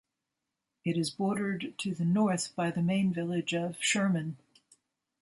[0.83, 4.37] It is bordered to the north by the main village of Sherman.